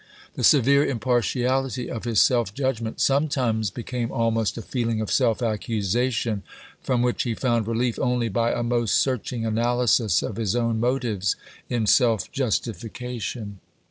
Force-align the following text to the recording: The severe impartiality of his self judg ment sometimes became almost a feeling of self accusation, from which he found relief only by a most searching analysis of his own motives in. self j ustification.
The 0.33 0.43
severe 0.43 0.83
impartiality 0.83 1.87
of 1.87 2.05
his 2.05 2.19
self 2.19 2.55
judg 2.55 2.81
ment 2.81 2.99
sometimes 2.99 3.69
became 3.69 4.11
almost 4.11 4.57
a 4.57 4.63
feeling 4.63 4.99
of 4.99 5.11
self 5.11 5.43
accusation, 5.43 6.41
from 6.81 7.03
which 7.03 7.21
he 7.21 7.35
found 7.35 7.67
relief 7.67 7.99
only 7.99 8.27
by 8.27 8.51
a 8.51 8.63
most 8.63 8.95
searching 8.95 9.45
analysis 9.45 10.23
of 10.23 10.37
his 10.37 10.55
own 10.55 10.79
motives 10.79 11.35
in. 11.69 11.85
self 11.85 12.31
j 12.31 12.45
ustification. 12.45 13.57